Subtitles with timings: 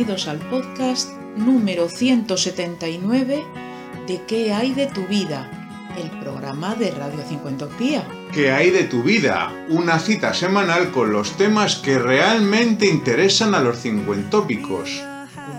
[0.00, 3.44] bienvenidos al podcast número 179
[4.06, 5.50] de ¿Qué hay de tu vida?
[6.02, 8.08] El programa de Radio Cincuentopía.
[8.32, 9.52] ¿Qué hay de tu vida?
[9.68, 15.02] Una cita semanal con los temas que realmente interesan a los cincuentópicos.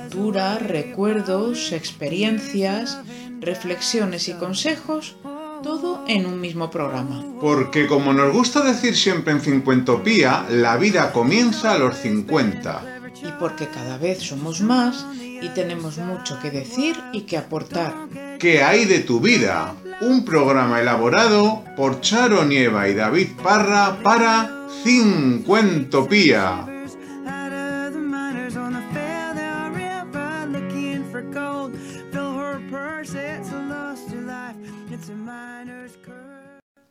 [0.10, 3.00] Cultura, recuerdos, experiencias,
[3.42, 5.18] reflexiones y consejos,
[5.62, 7.24] todo en un mismo programa.
[7.40, 13.32] Porque como nos gusta decir siempre en Cincuentopía, la vida comienza a los 50 y
[13.40, 17.94] porque cada vez somos más y tenemos mucho que decir y que aportar.
[18.40, 19.76] ¿Qué hay de tu vida?
[20.02, 26.68] Un programa elaborado por Charo Nieva y David Parra para Cincuentopía.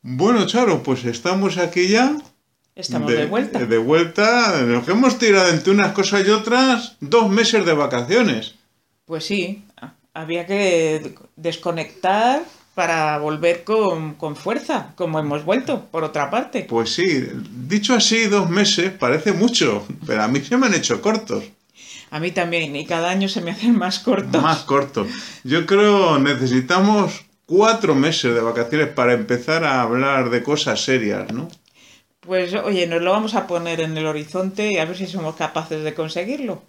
[0.03, 2.17] Bueno, Charo, pues estamos aquí ya
[2.81, 3.59] Estamos de, vuelta.
[3.59, 8.55] De vuelta, nos hemos tirado entre unas cosas y otras dos meses de vacaciones.
[9.05, 9.65] Pues sí,
[10.15, 12.43] había que desconectar
[12.75, 16.67] para volver con, con, fuerza, como hemos vuelto, por otra parte.
[16.69, 17.27] Pues sí,
[17.67, 21.45] dicho así, dos meses parece mucho, pero a mí se me han hecho cortos.
[22.11, 24.43] A mí también, y cada año se me hacen más cortos.
[24.43, 25.07] Más cortos.
[25.45, 31.49] Yo creo necesitamos cuatro meses de vacaciones para empezar a hablar de cosas serias, ¿no?
[32.21, 35.37] Pues oye, nos lo vamos a poner en el horizonte y a ver si somos
[35.37, 36.63] capaces de conseguirlo.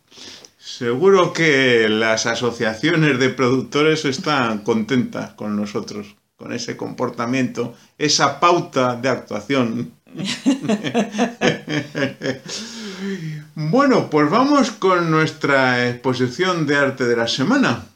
[0.58, 8.96] Seguro que las asociaciones de productores están contentas con nosotros, con ese comportamiento, esa pauta
[8.96, 9.92] de actuación.
[13.56, 17.88] bueno, pues vamos con nuestra exposición de arte de la semana.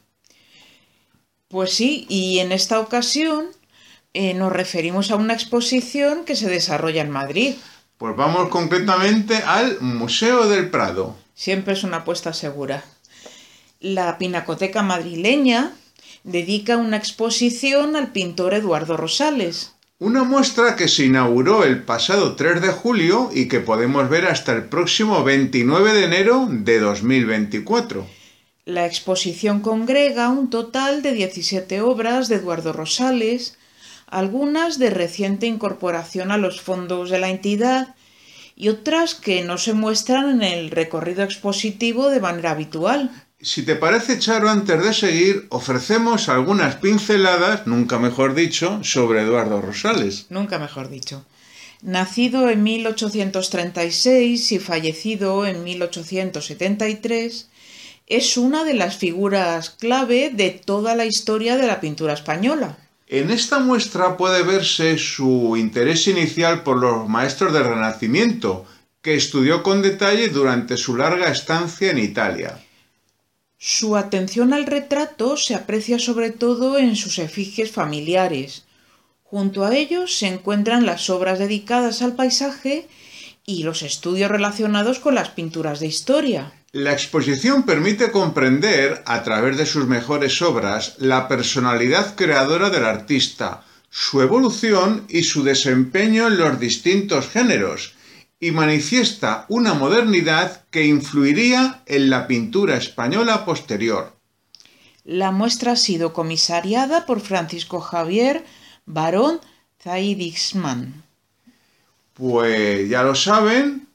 [1.48, 3.46] Pues sí, y en esta ocasión
[4.18, 7.54] eh, nos referimos a una exposición que se desarrolla en Madrid.
[7.98, 11.14] Pues vamos concretamente al Museo del Prado.
[11.34, 12.82] Siempre es una apuesta segura.
[13.78, 15.72] La Pinacoteca madrileña
[16.24, 19.74] dedica una exposición al pintor Eduardo Rosales.
[19.98, 24.52] Una muestra que se inauguró el pasado 3 de julio y que podemos ver hasta
[24.54, 28.06] el próximo 29 de enero de 2024.
[28.64, 33.58] La exposición congrega un total de 17 obras de Eduardo Rosales,
[34.06, 37.94] algunas de reciente incorporación a los fondos de la entidad
[38.54, 43.10] y otras que no se muestran en el recorrido expositivo de manera habitual.
[43.40, 49.60] Si te parece, Charo, antes de seguir, ofrecemos algunas pinceladas, nunca mejor dicho, sobre Eduardo
[49.60, 50.26] Rosales.
[50.30, 51.24] Nunca mejor dicho.
[51.82, 57.48] Nacido en 1836 y fallecido en 1873,
[58.06, 62.78] es una de las figuras clave de toda la historia de la pintura española.
[63.08, 68.66] En esta muestra puede verse su interés inicial por los maestros del Renacimiento,
[69.00, 72.60] que estudió con detalle durante su larga estancia en Italia.
[73.58, 78.64] Su atención al retrato se aprecia sobre todo en sus efigies familiares.
[79.22, 82.88] Junto a ellos se encuentran las obras dedicadas al paisaje
[83.46, 86.52] y los estudios relacionados con las pinturas de historia.
[86.76, 93.64] La exposición permite comprender, a través de sus mejores obras, la personalidad creadora del artista,
[93.88, 97.94] su evolución y su desempeño en los distintos géneros,
[98.38, 104.12] y manifiesta una modernidad que influiría en la pintura española posterior.
[105.02, 108.44] La muestra ha sido comisariada por Francisco Javier
[108.84, 109.40] Barón
[109.82, 111.04] Zaidixman.
[112.12, 113.85] Pues ya lo saben,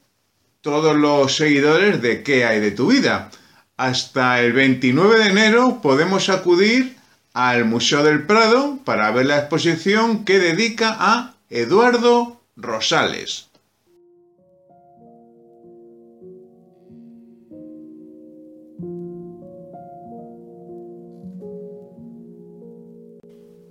[0.61, 3.31] todos los seguidores de ¿Qué hay de tu vida?
[3.77, 6.95] Hasta el 29 de enero podemos acudir
[7.33, 13.47] al Museo del Prado para ver la exposición que dedica a Eduardo Rosales.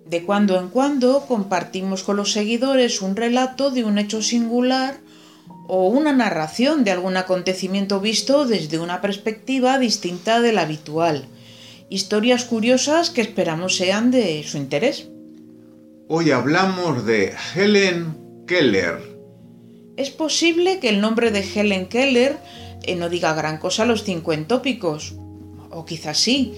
[0.06, 4.98] De cuando en cuando compartimos con los seguidores un relato de un hecho singular
[5.72, 11.26] o una narración de algún acontecimiento visto desde una perspectiva distinta de la habitual.
[11.88, 15.08] Historias curiosas que esperamos sean de su interés.
[16.08, 18.16] Hoy hablamos de Helen
[18.48, 18.98] Keller.
[19.96, 22.38] Es posible que el nombre de Helen Keller
[22.82, 25.14] eh, no diga gran cosa a los cincuentópicos,
[25.70, 26.52] o quizás sí,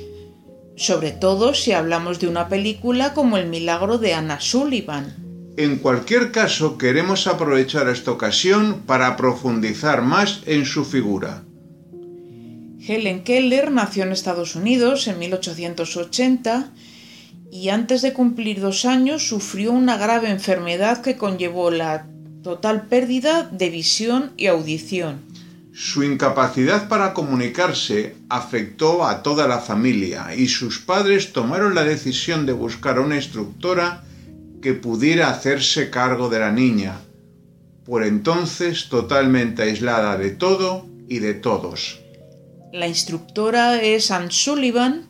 [0.75, 5.22] sobre todo si hablamos de una película como El milagro de Anna Sullivan.
[5.57, 11.45] En cualquier caso, queremos aprovechar esta ocasión para profundizar más en su figura.
[12.81, 16.71] Helen Keller nació en Estados Unidos en 1880
[17.51, 22.07] y antes de cumplir dos años sufrió una grave enfermedad que conllevó la
[22.43, 25.21] total pérdida de visión y audición.
[25.75, 32.47] Su incapacidad para comunicarse afectó a toda la familia y sus padres tomaron la decisión
[32.47, 34.03] de buscar a una instructora
[34.63, 37.01] que pudiera hacerse cargo de la niña,
[37.85, 42.01] por entonces totalmente aislada de todo y de todos.
[42.73, 45.09] La instructora es Anne Sullivan,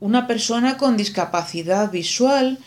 [0.00, 2.58] una persona con discapacidad visual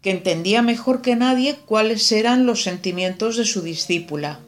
[0.00, 4.40] que entendía mejor que nadie cuáles eran los sentimientos de su discípula.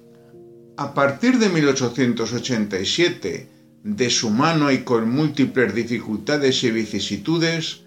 [0.79, 3.49] A partir de 1887,
[3.85, 7.82] de su mano y con múltiples dificultades y vicisitudes,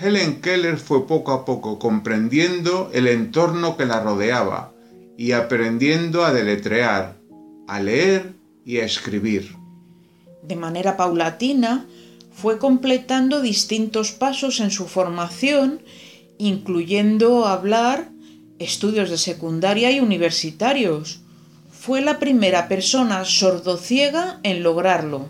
[0.00, 4.72] Helen Keller fue poco a poco comprendiendo el entorno que la rodeaba
[5.18, 7.16] y aprendiendo a deletrear,
[7.68, 8.32] a leer
[8.64, 9.54] y a escribir.
[10.42, 11.86] De manera paulatina,
[12.32, 15.82] fue completando distintos pasos en su formación,
[16.38, 18.08] incluyendo hablar,
[18.58, 21.20] estudios de secundaria y universitarios,
[21.70, 25.28] fue la primera persona sordociega en lograrlo.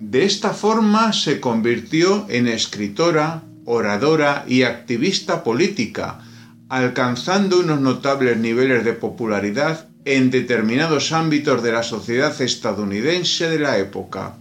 [0.00, 6.20] De esta forma se convirtió en escritora, oradora y activista política,
[6.68, 13.76] alcanzando unos notables niveles de popularidad en determinados ámbitos de la sociedad estadounidense de la
[13.78, 14.36] época.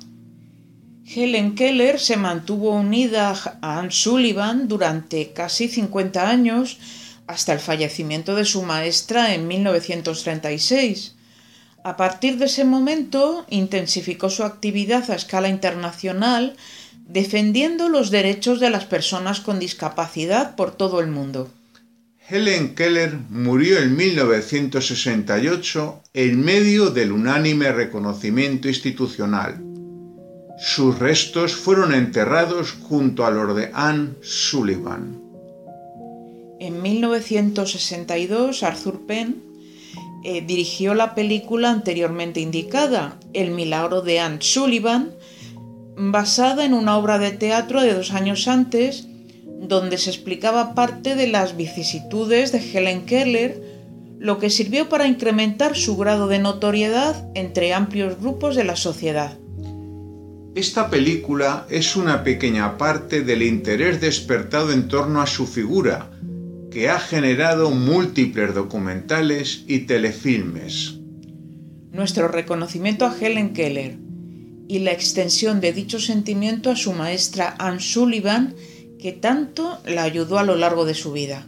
[1.08, 6.80] Helen Keller se mantuvo unida a Anne Sullivan durante casi 50 años
[7.28, 11.16] hasta el fallecimiento de su maestra en 1936.
[11.84, 16.56] A partir de ese momento intensificó su actividad a escala internacional
[17.08, 21.50] defendiendo los derechos de las personas con discapacidad por todo el mundo.
[22.28, 29.62] Helen Keller murió en 1968 en medio del unánime reconocimiento institucional.
[30.58, 35.22] Sus restos fueron enterrados junto a los de Anne Sullivan.
[36.60, 39.44] En 1962, Arthur Penn
[40.24, 45.12] eh, dirigió la película anteriormente indicada, El milagro de Anne Sullivan,
[45.98, 49.08] basada en una obra de teatro de dos años antes,
[49.62, 53.62] donde se explicaba parte de las vicisitudes de Helen Keller,
[54.20, 59.38] lo que sirvió para incrementar su grado de notoriedad entre amplios grupos de la sociedad.
[60.56, 66.10] Esta película es una pequeña parte del interés despertado en torno a su figura,
[66.72, 71.00] que ha generado múltiples documentales y telefilmes.
[71.92, 74.05] Nuestro reconocimiento a Helen Keller
[74.68, 78.56] y la extensión de dicho sentimiento a su maestra Anne Sullivan,
[79.00, 81.48] que tanto la ayudó a lo largo de su vida.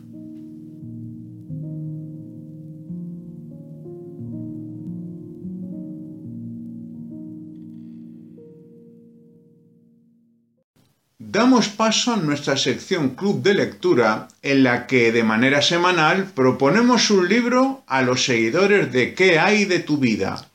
[11.37, 17.11] damos paso a nuestra sección Club de Lectura, en la que de manera semanal proponemos
[17.11, 20.46] un libro a los seguidores de ¿Qué hay de tu vida?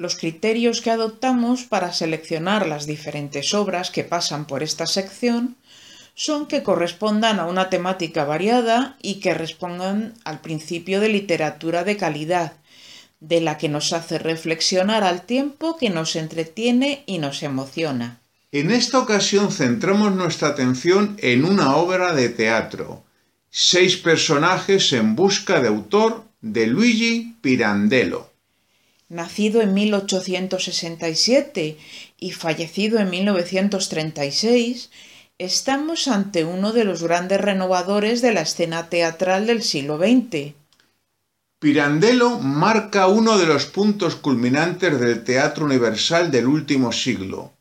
[0.00, 5.56] Los criterios que adoptamos para seleccionar las diferentes obras que pasan por esta sección
[6.14, 11.98] son que correspondan a una temática variada y que respondan al principio de literatura de
[11.98, 12.54] calidad,
[13.20, 18.22] de la que nos hace reflexionar al tiempo que nos entretiene y nos emociona.
[18.52, 23.04] En esta ocasión centramos nuestra atención en una obra de teatro,
[23.50, 28.29] Seis personajes en busca de autor de Luigi Pirandello.
[29.10, 31.76] Nacido en 1867
[32.20, 34.90] y fallecido en 1936,
[35.36, 40.54] estamos ante uno de los grandes renovadores de la escena teatral del siglo XX.
[41.58, 47.52] Pirandello marca uno de los puntos culminantes del teatro universal del último siglo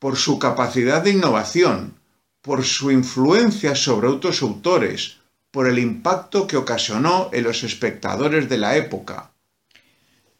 [0.00, 1.94] por su capacidad de innovación,
[2.40, 5.18] por su influencia sobre otros autores,
[5.52, 9.31] por el impacto que ocasionó en los espectadores de la época.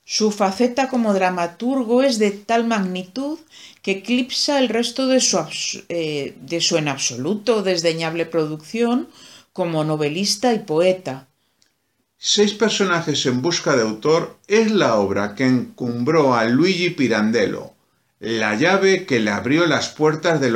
[0.05, 3.39] Su faceta como dramaturgo es de tal magnitud
[3.83, 5.39] que eclipsa el resto de su,
[5.89, 9.09] eh, de su en absoluto desdeñable producción
[9.53, 11.29] como novelista y poeta.
[12.19, 17.73] Seis personajes en busca de autor es la obra que encumbró a Luigi Pirandello,
[18.21, 20.55] la llave que le abrió las puertas del,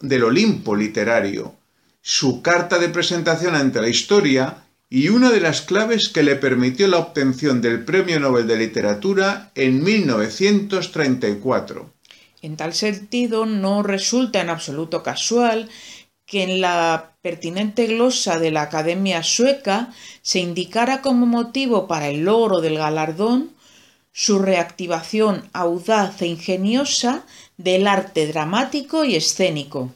[0.00, 1.54] del Olimpo literario,
[2.00, 6.86] su carta de presentación ante la historia y una de las claves que le permitió
[6.86, 11.90] la obtención del Premio Nobel de Literatura en 1934.
[12.42, 15.70] En tal sentido, no resulta en absoluto casual
[16.26, 22.26] que en la pertinente glosa de la Academia Sueca se indicara como motivo para el
[22.26, 23.52] logro del galardón
[24.12, 27.24] su reactivación audaz e ingeniosa
[27.56, 29.94] del arte dramático y escénico.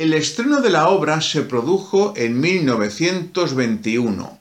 [0.00, 4.38] El estreno de la obra se produjo en 1921.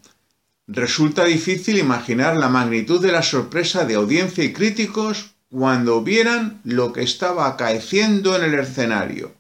[0.67, 6.93] Resulta difícil imaginar la magnitud de la sorpresa de audiencia y críticos cuando vieran lo
[6.93, 9.35] que estaba acaeciendo en el escenario.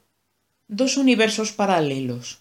[0.67, 2.39] Dos universos paralelos,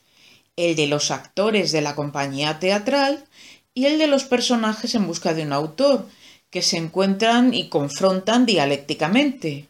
[0.56, 3.26] el de los actores de la compañía teatral
[3.75, 6.04] y el de los personajes en busca de un autor,
[6.50, 9.68] que se encuentran y confrontan dialécticamente.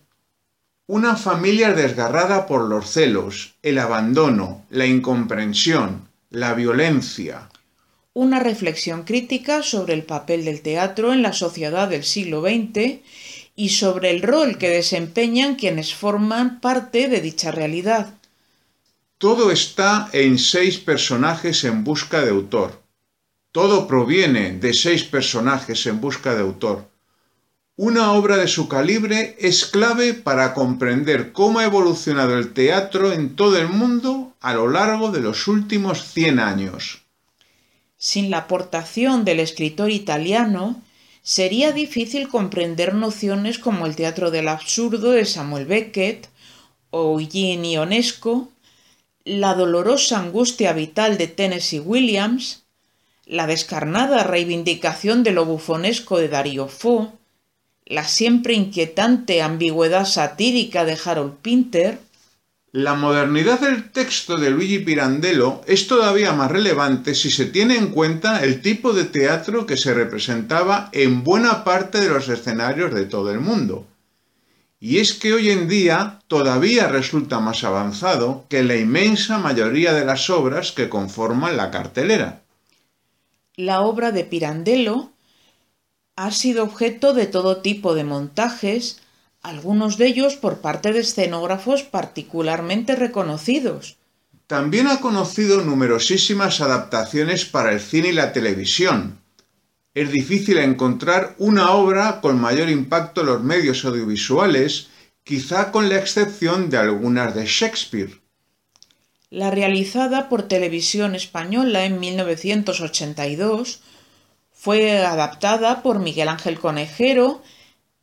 [0.91, 7.51] Una familia desgarrada por los celos, el abandono, la incomprensión, la violencia.
[8.15, 13.01] Una reflexión crítica sobre el papel del teatro en la sociedad del siglo XX
[13.55, 18.15] y sobre el rol que desempeñan quienes forman parte de dicha realidad.
[19.19, 22.81] Todo está en seis personajes en busca de autor.
[23.53, 26.89] Todo proviene de seis personajes en busca de autor.
[27.81, 33.37] Una obra de su calibre es clave para comprender cómo ha evolucionado el teatro en
[33.37, 37.03] todo el mundo a lo largo de los últimos 100 años.
[37.97, 40.83] Sin la aportación del escritor italiano,
[41.23, 46.29] sería difícil comprender nociones como el teatro del absurdo de Samuel Beckett
[46.91, 48.49] o Eugene Ionesco,
[49.25, 52.65] la dolorosa angustia vital de Tennessee Williams,
[53.25, 57.18] la descarnada reivindicación de lo bufonesco de Darío Fo,
[57.89, 61.99] la siempre inquietante ambigüedad satírica de Harold Pinter,
[62.71, 67.89] la modernidad del texto de Luigi Pirandello es todavía más relevante si se tiene en
[67.89, 73.07] cuenta el tipo de teatro que se representaba en buena parte de los escenarios de
[73.07, 73.87] todo el mundo.
[74.81, 80.05] Y es que hoy en día todavía resulta más avanzado que la inmensa mayoría de
[80.05, 82.43] las obras que conforman la cartelera
[83.59, 85.11] la obra de Pirandello
[86.19, 88.99] ha sido objeto de todo tipo de montajes,
[89.41, 93.99] algunos de ellos por parte de escenógrafos particularmente reconocidos.
[94.49, 99.21] También ha conocido numerosísimas adaptaciones para el cine y la televisión.
[99.95, 104.89] Es difícil encontrar una obra con mayor impacto en los medios audiovisuales,
[105.23, 108.19] quizá con la excepción de algunas de Shakespeare
[109.31, 113.83] la realizada por Televisión Española en 1982,
[114.59, 117.41] fue adaptada por Miguel Ángel Conejero,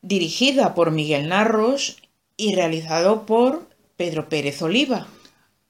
[0.02, 1.98] dirigida por Miguel Narros
[2.38, 5.06] y realizado por Pedro Pérez Oliva.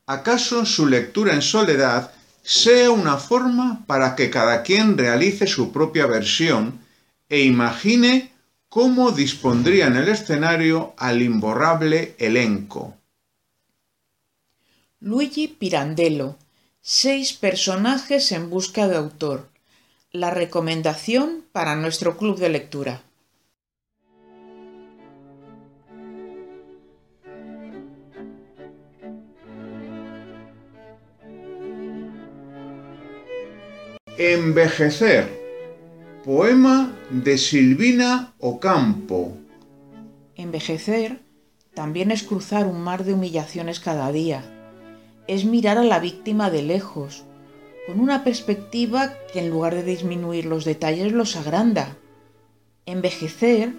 [0.06, 2.12] ¿Acaso su lectura en soledad
[2.44, 6.80] sea una forma para que cada quien realice su propia versión
[7.30, 8.32] e imagine
[8.70, 12.96] cómo dispondría en el escenario al imborrable elenco?
[15.00, 16.38] Luigi Pirandello.
[16.80, 19.55] Seis personajes en busca de autor.
[20.16, 23.02] La recomendación para nuestro club de lectura.
[34.18, 35.28] Envejecer.
[36.24, 39.36] Poema de Silvina Ocampo.
[40.38, 41.20] Envejecer
[41.74, 44.46] también es cruzar un mar de humillaciones cada día
[45.28, 47.24] es mirar a la víctima de lejos,
[47.86, 51.98] con una perspectiva que en lugar de disminuir los detalles los agranda.
[52.86, 53.74] Envejecer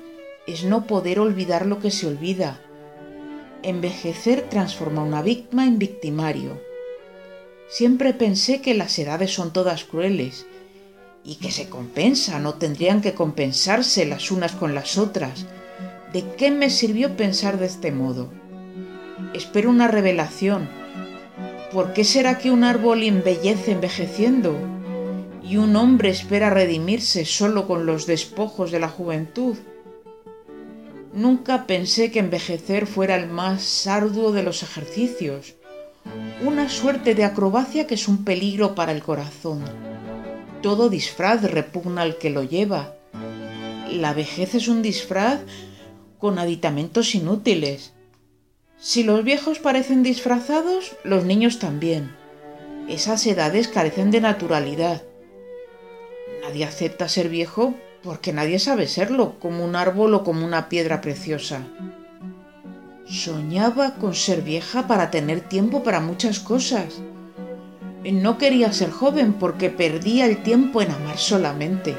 [0.47, 2.61] es no poder olvidar lo que se olvida.
[3.63, 6.61] Envejecer transforma una víctima en victimario.
[7.69, 10.47] Siempre pensé que las edades son todas crueles
[11.25, 15.47] y que se compensan o tendrían que compensarse las unas con las otras.
[16.13, 18.31] ¿De qué me sirvió pensar de este modo?
[19.35, 20.69] Espero una revelación
[21.77, 24.57] ¿Por qué será que un árbol embellece envejeciendo
[25.43, 29.59] y un hombre espera redimirse solo con los despojos de la juventud?
[31.13, 35.57] Nunca pensé que envejecer fuera el más arduo de los ejercicios,
[36.43, 39.63] una suerte de acrobacia que es un peligro para el corazón.
[40.63, 42.95] Todo disfraz repugna al que lo lleva.
[43.93, 45.41] La vejez es un disfraz
[46.17, 47.93] con aditamentos inútiles
[48.79, 52.15] si los viejos parecen disfrazados, los niños también.
[52.89, 55.03] Esas edades carecen de naturalidad.
[56.43, 61.01] Nadie acepta ser viejo porque nadie sabe serlo, como un árbol o como una piedra
[61.01, 61.63] preciosa.
[63.09, 67.01] Soñaba con ser vieja para tener tiempo para muchas cosas.
[68.05, 71.97] No quería ser joven porque perdía el tiempo en amar solamente.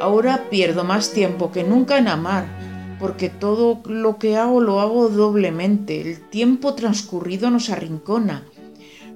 [0.00, 2.71] Ahora pierdo más tiempo que nunca en amar
[3.02, 6.00] porque todo lo que hago lo hago doblemente.
[6.00, 8.44] El tiempo transcurrido nos arrincona.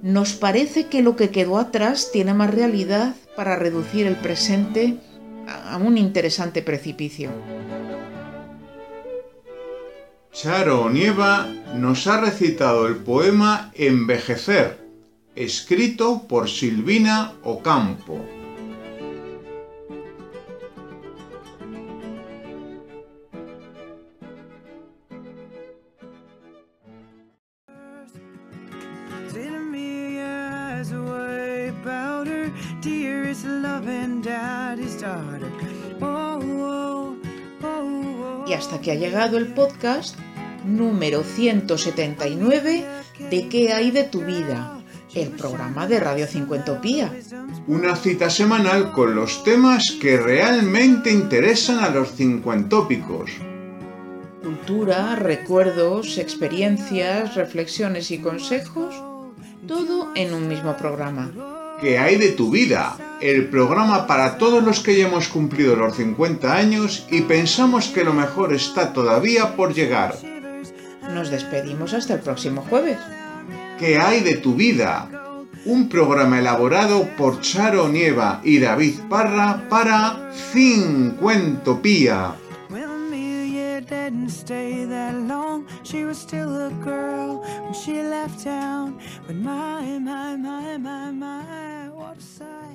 [0.02, 4.99] Nos parece que lo que quedó atrás tiene más realidad para reducir el presente
[5.47, 7.31] a un interesante precipicio.
[10.33, 14.81] Charo Nieva nos ha recitado el poema Envejecer,
[15.37, 18.36] escrito por Silvina Ocampo.
[33.47, 35.50] Loving daddy's daughter.
[36.00, 37.17] Oh, oh,
[37.62, 40.19] oh, y hasta que ha llegado el podcast
[40.65, 42.85] número 179
[43.31, 44.81] de ¿Qué hay de tu vida?
[45.15, 47.12] El programa de Radio Cincuentopía.
[47.67, 53.31] Una cita semanal con los temas que realmente interesan a los cincuentópicos.
[54.43, 58.95] Cultura, recuerdos, experiencias, reflexiones y consejos,
[59.67, 61.55] todo en un mismo programa.
[61.80, 62.97] ¿Qué hay de tu vida?
[63.21, 68.02] El programa para todos los que ya hemos cumplido los 50 años y pensamos que
[68.02, 70.16] lo mejor está todavía por llegar.
[71.12, 72.97] Nos despedimos hasta el próximo jueves.
[73.78, 75.11] ¿Qué hay de tu vida?
[75.66, 82.37] Un programa elaborado por Charo Nieva y David Parra para Cincuentopía.
[84.16, 85.66] Didn't stay that long.
[85.82, 88.99] She was still a girl when she left town.
[89.26, 92.65] But my, my, my, my, my, what a sight.